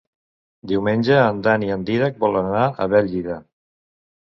[0.71, 3.43] Diumenge en Dan i en Dídac volen anar a Bèlgida.